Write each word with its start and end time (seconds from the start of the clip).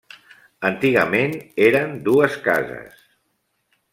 Antigament 0.69 1.35
eren 1.67 1.93
dues 2.09 2.39
cases. 2.47 3.07